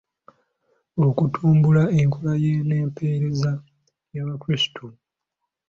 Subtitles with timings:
[1.07, 2.33] Okutumbula enkola
[2.67, 3.51] n'empeereza
[4.15, 4.85] y'abakurisitu.